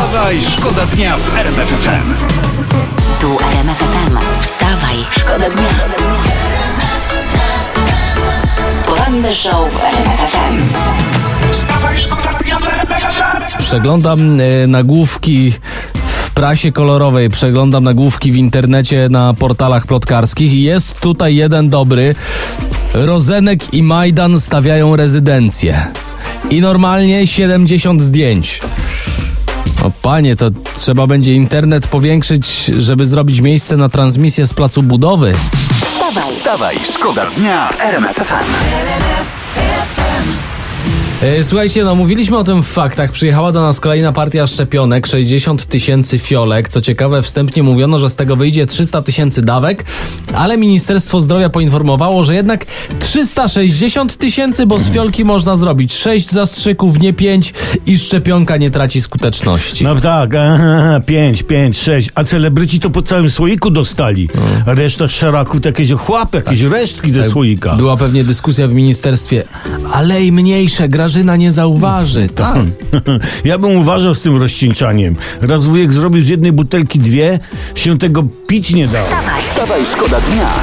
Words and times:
Wstawaj, 0.00 0.42
szkoda 0.42 0.86
dnia 0.86 1.16
w 1.16 1.38
RMF 1.38 1.68
FM. 1.68 2.14
Tu 3.20 3.38
RMF 3.52 3.78
FM. 3.78 4.18
Wstawaj, 4.42 4.96
szkoda 5.10 5.50
dnia. 5.50 5.68
Poranny 8.86 9.32
show 9.32 9.72
w 9.72 9.84
RMF 9.84 10.20
FM. 10.20 10.58
Wstawaj, 11.52 11.98
szkoda 11.98 12.38
dnia 12.44 12.58
w 12.58 12.66
RMF 12.66 13.14
FM. 13.14 13.58
Przeglądam 13.58 14.40
e, 14.40 14.66
nagłówki 14.66 15.52
w 16.04 16.30
prasie 16.30 16.72
kolorowej, 16.72 17.30
przeglądam 17.30 17.84
nagłówki 17.84 18.32
w 18.32 18.36
internecie 18.36 19.08
na 19.10 19.34
portalach 19.34 19.86
plotkarskich 19.86 20.52
i 20.52 20.62
jest 20.62 21.00
tutaj 21.00 21.36
jeden 21.36 21.70
dobry. 21.70 22.14
Rozenek 22.94 23.74
i 23.74 23.82
Majdan 23.82 24.40
stawiają 24.40 24.96
rezydencję. 24.96 25.86
I 26.50 26.60
normalnie 26.60 27.26
70 27.26 28.02
zdjęć. 28.02 28.60
O 29.84 29.90
panie, 30.02 30.36
to 30.36 30.50
trzeba 30.74 31.06
będzie 31.06 31.34
internet 31.34 31.86
powiększyć, 31.86 32.64
żeby 32.64 33.06
zrobić 33.06 33.40
miejsce 33.40 33.76
na 33.76 33.88
transmisję 33.88 34.46
z 34.46 34.54
placu 34.54 34.82
budowy. 34.82 35.32
Wstawaj, 36.30 36.76
szkoda 36.94 37.26
dnia 37.26 37.68
w 37.68 37.80
RMF 37.80 38.16
FM. 38.16 39.99
E, 41.22 41.44
Słuchajcie, 41.44 41.84
no 41.84 41.94
mówiliśmy 41.94 42.38
o 42.38 42.44
tym 42.44 42.62
w 42.62 42.66
faktach. 42.66 43.12
Przyjechała 43.12 43.52
do 43.52 43.62
nas 43.62 43.80
kolejna 43.80 44.12
partia 44.12 44.46
szczepionek, 44.46 45.06
60 45.06 45.66
tysięcy 45.66 46.18
fiolek. 46.18 46.68
Co 46.68 46.80
ciekawe, 46.80 47.22
wstępnie 47.22 47.62
mówiono, 47.62 47.98
że 47.98 48.08
z 48.08 48.16
tego 48.16 48.36
wyjdzie 48.36 48.66
300 48.66 49.02
tysięcy 49.02 49.42
dawek, 49.42 49.84
ale 50.34 50.56
Ministerstwo 50.56 51.20
Zdrowia 51.20 51.50
poinformowało, 51.50 52.24
że 52.24 52.34
jednak 52.34 52.66
360 53.00 54.16
tysięcy, 54.16 54.66
bo 54.66 54.78
z 54.78 54.90
fiolki 54.90 55.24
można 55.24 55.56
zrobić 55.56 55.94
6 55.94 56.30
zastrzyków, 56.30 57.00
nie 57.00 57.12
5 57.12 57.54
i 57.86 57.98
szczepionka 57.98 58.56
nie 58.56 58.70
traci 58.70 59.00
skuteczności. 59.00 59.84
No 59.84 59.94
tak, 59.94 60.34
aha, 60.34 61.00
pięć, 61.06 61.42
pięć, 61.42 61.78
sześć. 61.78 62.08
A 62.14 62.24
celebryci 62.24 62.80
to 62.80 62.90
po 62.90 63.02
całym 63.02 63.30
słoiku 63.30 63.70
dostali. 63.70 64.28
A 64.66 64.74
reszta 64.74 65.08
szaraków 65.08 65.60
to 65.60 65.68
jakieś 65.68 65.90
ochłapy, 65.90 66.36
jakieś 66.36 66.60
resztki 66.60 67.12
ze 67.12 67.30
słoika. 67.30 67.76
Była 67.76 67.96
pewnie 67.96 68.24
dyskusja 68.24 68.68
w 68.68 68.74
ministerstwie, 68.74 69.44
ale 69.92 70.24
i 70.24 70.32
mniejsze, 70.32 70.88
Grażyna 71.10 71.36
nie 71.36 71.52
zauważy. 71.52 72.28
Tak. 72.34 72.56
Ja 73.44 73.58
bym 73.58 73.76
uważał 73.76 74.14
z 74.14 74.20
tym 74.20 74.36
rozcieńczaniem. 74.36 75.16
Raz 75.40 75.64
wujek 75.66 75.92
zrobił 75.92 76.22
z 76.22 76.28
jednej 76.28 76.52
butelki 76.52 76.98
dwie, 76.98 77.38
się 77.74 77.98
tego 77.98 78.22
pić 78.46 78.70
nie 78.70 78.88
dało. 78.88 79.08
Wstawaj, 79.50 79.82
szkoda 79.92 80.20
dnia. 80.20 80.54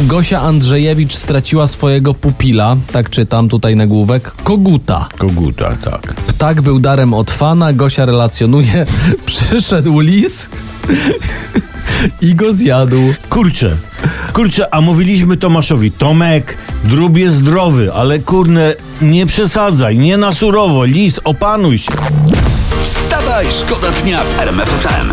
Gosia 0.00 0.40
Andrzejewicz 0.40 1.14
straciła 1.14 1.66
swojego 1.66 2.14
pupila, 2.14 2.76
tak 2.92 3.10
czytam 3.10 3.48
tutaj 3.48 3.76
nagłówek, 3.76 4.32
koguta. 4.44 5.08
Koguta, 5.18 5.76
tak. 5.76 6.14
Ptak 6.14 6.62
był 6.62 6.78
darem 6.78 7.14
od 7.14 7.30
fana, 7.30 7.72
Gosia 7.72 8.06
relacjonuje, 8.06 8.86
przyszedł 9.26 10.00
lis 10.00 10.48
i 12.20 12.34
go 12.34 12.52
zjadł. 12.52 13.00
Kurczę, 13.30 13.76
kurczę, 14.38 14.74
a 14.74 14.80
mówiliśmy 14.80 15.36
Tomaszowi, 15.36 15.90
Tomek, 15.90 16.56
drób 16.84 17.16
jest 17.16 17.36
zdrowy, 17.36 17.92
ale 17.92 18.18
kurne, 18.18 18.74
nie 19.02 19.26
przesadzaj, 19.26 19.96
nie 19.96 20.16
na 20.16 20.34
surowo, 20.34 20.84
lis, 20.84 21.20
opanuj 21.24 21.78
się. 21.78 21.92
Wstawaj, 22.82 23.46
szkoda 23.50 23.90
dnia 23.90 24.24
w 24.24 24.40
RMF 24.40 24.68
FM. 24.68 25.12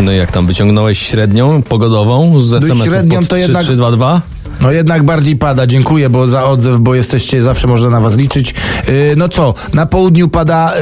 No 0.00 0.12
i 0.12 0.16
jak 0.16 0.32
tam 0.32 0.46
wyciągnąłeś 0.46 0.98
średnią 0.98 1.62
pogodową 1.62 2.40
z 2.40 2.54
SMS-ów 2.54 2.86
średnią 2.86 3.20
pod 3.20 3.28
to 3.28 3.36
jednak- 3.36 3.62
3322? 3.62 4.37
No 4.60 4.72
jednak 4.72 5.02
bardziej 5.02 5.36
pada, 5.36 5.66
dziękuję, 5.66 6.10
bo 6.10 6.28
za 6.28 6.44
odzew, 6.44 6.78
bo 6.78 6.94
jesteście, 6.94 7.42
zawsze 7.42 7.66
można 7.66 7.90
na 7.90 8.00
was 8.00 8.16
liczyć. 8.16 8.54
Yy, 8.88 9.14
no 9.16 9.28
co, 9.28 9.54
na 9.74 9.86
południu 9.86 10.28
pada 10.28 10.72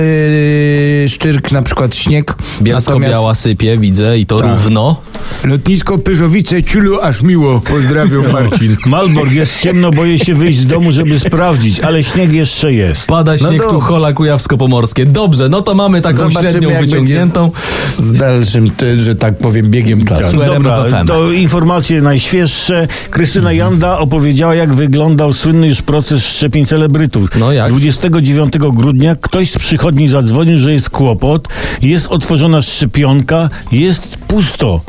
yy, 1.03 1.09
szczyrk, 1.09 1.53
na 1.53 1.63
przykład 1.63 1.97
śnieg. 1.97 2.35
Bielsko-biała 2.63 3.35
sypie, 3.35 3.79
widzę 3.79 4.19
i 4.19 4.27
to 4.27 4.41
Tak. 4.41 4.51
równo. 4.51 4.97
Lotnisko 5.45 5.99
Pyżowice, 5.99 6.63
ciulu 6.63 7.01
aż 7.03 7.23
miło. 7.23 7.61
Pozdrawiam 7.61 8.33
Marcin. 8.33 8.77
Malborg, 8.87 9.33
jest 9.33 9.61
ciemno, 9.61 9.91
boję 9.91 10.19
się 10.19 10.35
wyjść 10.35 10.59
z 10.59 10.67
domu, 10.67 10.93
żeby 10.93 11.19
sprawdzić, 11.21 11.81
ale 11.81 12.05
śnieg 12.05 12.33
jeszcze 12.33 12.73
jest. 12.73 13.07
Pada 13.07 13.39
śnieg 13.39 13.63
tu 13.63 13.71
dobrze. 13.71 13.87
hola 13.87 14.13
kujawsko-pomorskie. 14.13 15.07
Dobrze, 15.07 15.49
no 15.49 15.63
to 15.63 15.75
mamy 15.75 16.01
taką 16.01 16.19
Zobaczymy, 16.19 16.51
średnią 16.51 16.81
wyciągniętą. 16.81 17.51
Z 17.99 18.13
dalszym, 18.13 18.71
że 18.99 19.15
tak 19.15 19.39
powiem, 19.39 19.71
biegiem 19.71 20.05
czasu. 20.05 20.33
Tu 20.33 20.45
Dobra, 20.47 21.05
to 21.07 21.33
informacje 21.33 22.01
najświeższe. 22.03 22.89
Krystyna 23.11 23.53
Janda 23.71 23.99
opowiedziała, 23.99 24.55
jak 24.55 24.75
wyglądał 24.75 25.33
słynny 25.33 25.67
już 25.67 25.83
proces 25.83 26.25
szczepień 26.25 26.67
celebrytów. 26.67 27.31
No 27.39 27.53
jak? 27.53 27.71
29 27.71 28.53
grudnia 28.59 29.17
ktoś 29.21 29.51
z 29.51 29.59
przychodni 29.59 30.09
zadzwonił, 30.09 30.59
że 30.59 30.73
jest 30.73 30.91
kłopot, 30.91 31.49
jest 31.83 32.07
otworzona 32.07 32.63
szczepionka, 32.63 33.51
jest 33.73 34.17
pusto. 34.17 34.81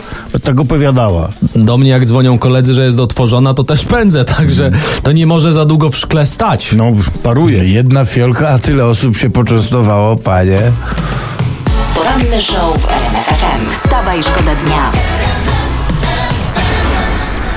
Tak 0.44 0.60
opowiadała. 0.60 1.32
Do 1.56 1.78
mnie 1.78 1.90
jak 1.90 2.06
dzwonią 2.06 2.40
koledzy, 2.40 2.74
że 2.74 2.86
jest 2.86 3.00
otworzona, 3.00 3.54
to 3.54 3.64
też 3.64 3.84
pędzę, 3.86 4.26
także 4.26 4.72
to 5.04 5.12
nie 5.12 5.28
może 5.28 5.54
za 5.54 5.66
długo 5.66 5.90
w 5.90 5.98
szkle 5.98 6.26
stać. 6.26 6.72
No, 6.78 6.92
paruje. 7.24 7.66
Jedna 7.66 8.06
fiolka, 8.06 8.50
a 8.50 8.60
tyle 8.60 8.86
osób 8.86 9.18
się 9.18 9.30
poczęstowało, 9.30 10.16
panie. 10.16 10.60
poranny 11.96 12.42
show 12.42 12.82
w 12.82 12.88
RMF 12.90 13.26
FM. 13.26 13.70
Wstawaj, 13.70 14.24
szkoda 14.24 14.56
dnia. 14.56 14.92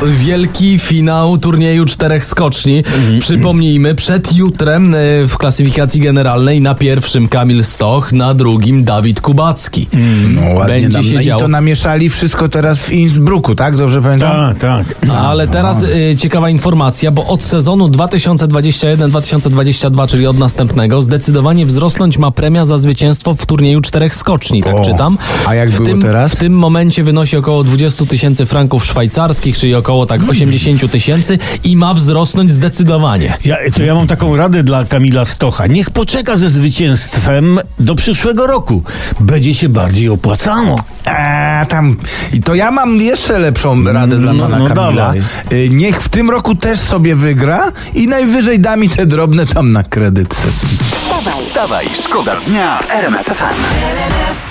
Wielki 0.07 0.79
finał 0.79 1.39
turnieju 1.39 1.85
czterech 1.85 2.25
skoczni. 2.25 2.85
Przypomnijmy, 3.21 3.95
przed 3.95 4.37
jutrem 4.37 4.95
e, 4.95 4.99
w 5.27 5.39
klasyfikacji 5.39 6.01
generalnej 6.01 6.61
na 6.61 6.75
pierwszym 6.75 7.29
Kamil 7.29 7.65
Stoch, 7.65 8.13
na 8.13 8.35
drugim 8.35 8.85
Dawid 8.85 9.21
Kubacki. 9.21 9.89
No 10.29 10.41
ładnie 10.55 10.75
Będzie 10.75 10.89
nam, 10.89 11.05
się 11.05 11.15
no 11.15 11.23
działo. 11.23 11.41
I 11.41 11.43
to 11.43 11.49
namieszali 11.49 12.11
wszystko 12.11 12.49
teraz 12.49 12.79
w 12.79 12.93
Innsbrucku, 12.93 13.55
tak? 13.55 13.77
Dobrze 13.77 14.03
pamiętam? 14.03 14.55
Tak, 14.55 14.59
tak. 14.59 14.87
Ale 15.17 15.49
teraz 15.49 15.83
y, 15.83 16.17
ciekawa 16.19 16.51
informacja, 16.51 17.11
bo 17.11 17.27
od 17.27 17.43
sezonu 17.43 17.89
2021-2022, 17.89 20.09
czyli 20.09 20.27
od 20.27 20.39
następnego, 20.39 21.03
zdecydowanie 21.03 21.67
wzrosnąć 21.67 22.19
ma 22.19 22.31
premia 22.31 22.65
za 22.65 22.79
zwycięstwo 22.79 23.35
w 23.35 23.47
turnieju 23.47 23.81
czterech 23.81 24.15
skoczni, 24.15 24.63
tak 24.63 24.75
O, 24.75 24.85
czytam. 24.85 25.19
a 25.47 25.55
jak 25.55 25.71
w 25.71 25.77
było 25.77 25.87
tym, 25.87 26.03
teraz? 26.03 26.33
W 26.33 26.37
tym 26.37 26.53
momencie 26.53 27.05
wynosi 27.05 27.37
około 27.37 27.65
20 27.65 28.07
tysięcy 28.07 28.47
franków 28.47 28.85
szwajcarskich, 28.85 29.59
czyli 29.59 29.75
około 29.75 29.90
tak 30.09 30.21
80 30.29 30.93
tysięcy 30.93 31.39
i 31.65 31.77
ma 31.77 31.95
wzrosnąć 31.95 32.53
zdecydowanie. 32.53 33.37
Ja, 33.45 33.57
to 33.77 33.83
ja 33.83 33.95
mam 33.95 34.07
taką 34.07 34.37
radę 34.37 34.63
dla 34.63 34.85
Kamila 34.85 35.25
Stocha. 35.25 35.67
Niech 35.67 35.91
poczeka 35.91 36.37
ze 36.39 36.49
zwycięstwem 36.49 37.59
do 37.81 37.95
przyszłego 37.95 38.47
roku. 38.47 38.83
Będzie 39.21 39.55
się 39.55 39.69
bardziej 39.69 40.09
opłacało. 40.09 40.81
A 41.05 41.65
tam. 41.69 41.97
I 42.33 42.43
to 42.43 42.55
ja 42.55 42.71
mam 42.71 42.97
jeszcze 43.01 43.39
lepszą 43.39 43.85
radę 43.85 44.17
dla 44.17 44.33
No, 44.33 44.43
pana 44.43 44.59
no 44.59 44.65
Kamila. 44.67 44.93
dawaj. 44.93 45.21
Y, 45.53 45.69
Niech 45.71 46.03
w 46.03 46.09
tym 46.09 46.31
roku 46.31 46.55
też 46.57 46.79
sobie 46.81 47.17
wygra 47.17 47.73
i 47.95 48.09
najwyżej 48.09 48.61
da 48.61 48.77
mi 48.77 48.89
te 48.89 49.07
drobne 49.07 49.47
tam 49.47 49.73
na 49.73 49.83
kredyt. 49.83 50.35
Wstawaj, 50.35 51.35
Wstawaj, 51.47 51.87
szkoda 52.05 52.37
dnia 52.47 52.79
w 52.79 52.91
RMF 52.91 53.27
FM. 53.27 54.50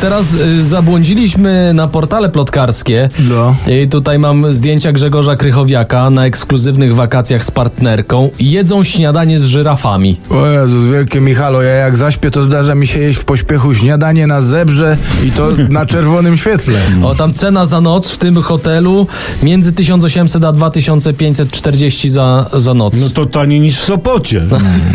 Teraz 0.00 0.34
y, 0.34 0.64
zabłądziliśmy 0.64 1.74
na 1.74 1.88
portale 1.88 2.28
plotkarskie. 2.28 3.08
No. 3.28 3.56
I 3.82 3.88
tutaj 3.88 4.18
mam 4.18 4.52
zdjęcia 4.52 4.92
Grzegorza 4.92 5.36
Krychowiaka 5.36 6.10
na 6.10 6.26
ekskluzywnych 6.26 6.94
wakacjach 6.94 7.44
z 7.44 7.50
partnerką. 7.50 8.30
Jedzą 8.40 8.84
śniadanie 8.84 9.38
z 9.38 9.44
żyrafami. 9.44 10.20
O 10.30 10.46
Jezus, 10.46 10.84
wielkie 10.84 11.20
Michalo, 11.20 11.62
ja 11.62 11.70
jak 11.74 11.96
zaśpię, 11.96 12.30
to 12.30 12.44
zdarza 12.44 12.74
mi 12.74 12.86
się 12.86 13.00
jeść 13.00 13.18
w 13.18 13.24
pośpiechu 13.24 13.74
śniadanie 13.74 14.26
na 14.26 14.40
zebrze 14.40 14.96
i 15.26 15.30
to 15.30 15.48
na 15.68 15.86
czerwonym 15.86 16.36
świetle. 16.36 16.78
O, 17.02 17.14
tam 17.14 17.32
cena 17.32 17.66
za 17.66 17.80
noc 17.80 18.10
w 18.10 18.18
tym 18.18 18.36
hotelu 18.42 19.06
między 19.42 19.72
1800 19.72 20.44
a 20.44 20.52
2540 20.52 22.10
za, 22.10 22.46
za 22.52 22.74
noc. 22.74 22.94
No 23.00 23.10
to 23.10 23.26
taniej 23.26 23.60
niż 23.60 23.78
w 23.80 23.84
Sopocie. 23.84 24.42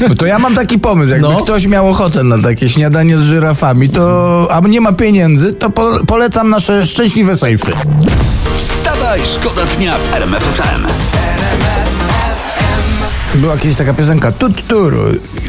No 0.10 0.16
to 0.16 0.26
ja 0.26 0.40
mam 0.40 0.56
taki 0.56 0.80
pomysł, 0.80 1.12
jakby 1.12 1.28
No. 1.28 1.42
ktoś 1.42 1.68
miał 1.68 1.90
ochotę 1.90 2.24
na 2.24 2.38
takie 2.42 2.70
śniadanie 2.70 3.18
z 3.18 3.22
żyrafami, 3.22 3.90
to 3.90 4.45
a 4.52 4.60
nie 4.60 4.82
ma 4.82 4.94
pieniędzy, 4.94 5.54
to 5.54 5.70
po, 5.70 6.06
polecam 6.08 6.50
nasze 6.50 6.86
szczęśliwe 6.86 7.38
sejfy. 7.38 7.72
Wstawaj, 8.58 9.22
szkoda 9.26 9.66
dnia 9.66 9.98
w 9.98 10.14
RMF 10.16 10.44
FM. 10.44 11.35
Była 13.36 13.58
kiedyś 13.58 13.78
taka 13.78 13.94
piosenka 13.94 14.32
Tutturu. 14.32 15.00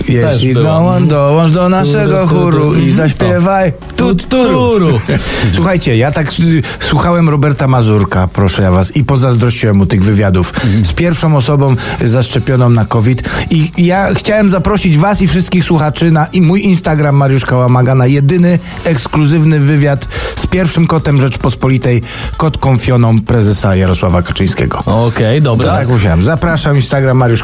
Jeśli 0.09 0.53
była. 0.53 0.65
dołącz, 0.65 1.11
dołącz 1.11 1.53
do 1.53 1.69
naszego 1.69 2.27
chóru 2.27 2.75
i 2.75 2.77
Mhm. 2.89 2.93
zaśpiewaj 2.93 3.73
Tutturu. 3.97 5.01
Słuchajcie, 5.55 5.97
ja 5.97 6.11
tak 6.11 6.29
y, 6.41 6.63
słuchałem 6.81 7.29
Roberta 7.29 7.69
Mazurka, 7.69 8.29
proszę 8.33 8.63
ja 8.63 8.71
was, 8.71 8.97
i 8.97 9.05
pozazdrościłem 9.05 9.77
mu 9.77 9.87
tych 9.87 10.05
wywiadów 10.05 10.53
z 10.85 10.93
pierwszą 10.93 11.37
osobą 11.37 11.77
zaszczepioną 12.05 12.69
na 12.71 12.85
COVID. 12.85 13.23
I 13.51 13.73
ja 13.87 14.15
chciałem 14.15 14.51
zaprosić 14.51 14.99
was 14.99 15.23
i 15.23 15.27
wszystkich 15.29 15.65
słuchaczy 15.65 16.11
na 16.11 16.27
i 16.27 16.41
mój 16.41 16.63
Instagram 16.65 17.17
Mariusz 17.17 17.45
Kałamaga 17.45 17.95
na 17.95 18.07
jedyny 18.07 18.59
ekskluzywny 18.85 19.61
wywiad 19.61 20.09
z 20.37 20.47
pierwszym 20.47 20.87
kotem 20.87 21.21
Rzeczpospolitej, 21.21 22.03
kotką 22.37 22.79
Fioną 22.79 23.21
prezesa 23.21 23.77
Jarosława 23.77 24.23
Kaczyńskiego. 24.23 24.83
Okej, 24.87 25.43
To 25.43 25.45
dobra. 25.45 25.75
tak 25.75 25.89
musiałem. 25.89 26.25
Zapraszam 26.25 26.77
Instagram 26.77 27.17
Mariusz 27.17 27.43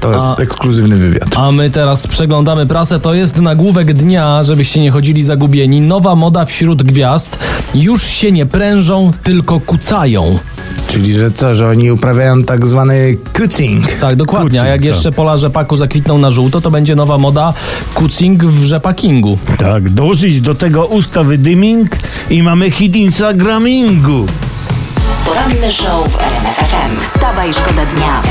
To 0.00 0.12
jest 0.12 0.24
A- 0.26 0.36
ekskluzywny 0.36 0.96
wywiad. 0.96 1.36
A 1.36 1.52
my 1.52 1.70
teraz 1.70 2.06
przeglądamy 2.06 2.66
prasę. 2.66 3.00
To 3.00 3.14
jest 3.14 3.36
nagłówek 3.36 3.92
dnia, 3.92 4.42
żebyście 4.42 4.80
nie 4.80 4.90
chodzili 4.90 5.22
zagubieni. 5.22 5.80
Nowa 5.80 6.14
moda 6.14 6.44
wśród 6.44 6.82
gwiazd. 6.82 7.38
Już 7.74 8.02
się 8.06 8.32
nie 8.32 8.46
prężą, 8.46 9.12
tylko 9.22 9.60
kucają. 9.60 10.38
Czyli, 10.88 11.12
że 11.12 11.30
co, 11.30 11.54
że 11.54 11.68
oni 11.68 11.90
uprawiają 11.90 12.42
tak 12.42 12.66
zwany 12.66 13.16
kucing. 13.36 13.92
Tak, 14.00 14.16
dokładnie. 14.16 14.62
A 14.62 14.66
jak 14.66 14.78
Kucing, 14.80 14.94
jeszcze 14.94 15.12
pola 15.12 15.36
rzepaku 15.36 15.76
zakwitną 15.76 16.18
na 16.18 16.30
żółto, 16.30 16.60
to 16.60 16.70
będzie 16.70 16.96
nowa 16.96 17.18
moda 17.18 17.54
kucing 17.94 18.44
w 18.44 18.64
rzepakingu. 18.64 19.38
Tak, 19.58 19.90
dołożyć 19.90 20.40
do 20.40 20.54
tego 20.54 20.86
ustawy 20.86 21.38
dyming 21.38 21.90
i 22.30 22.42
mamy 22.42 22.70
hit 22.70 22.96
Instagramingu. 22.96 24.26
Poranny 25.24 25.72
show 25.72 26.08
w 26.12 26.18
RMF 26.20 26.56
FM. 26.56 27.00
Wstawaj, 27.00 27.52
szkoda 27.52 27.86
dnia. 27.86 28.22